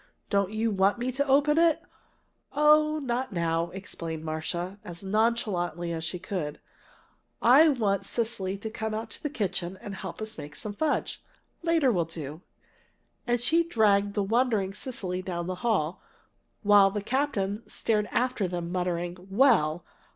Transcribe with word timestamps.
"Don't 0.31 0.51
you 0.51 0.71
want 0.71 0.97
me 0.97 1.11
to 1.11 1.27
open 1.27 1.59
it?" 1.59 1.79
"Oh, 2.53 2.97
not 2.97 3.31
now," 3.31 3.69
explained 3.69 4.25
Marcia, 4.25 4.79
as 4.83 5.03
nonchalantly 5.03 5.93
as 5.93 6.03
she 6.03 6.17
could. 6.17 6.59
"I 7.39 7.69
want 7.69 8.07
Cecily 8.07 8.57
to 8.57 8.71
come 8.71 8.95
out 8.95 9.11
to 9.11 9.21
the 9.21 9.29
kitchen 9.29 9.77
and 9.79 9.93
help 9.93 10.19
us 10.19 10.39
make 10.39 10.55
some 10.55 10.73
fudge. 10.73 11.21
Later 11.61 11.91
will 11.91 12.05
do." 12.05 12.41
And 13.27 13.39
she 13.39 13.63
dragged 13.63 14.15
the 14.15 14.23
wondering 14.23 14.73
Cecily 14.73 15.21
down 15.21 15.45
the 15.45 15.61
hall, 15.61 16.01
while 16.63 16.89
the 16.89 17.03
captain 17.03 17.61
stared 17.69 18.07
after 18.11 18.47
them 18.47 18.71
muttering, 18.71 19.27
"Well! 19.29 19.85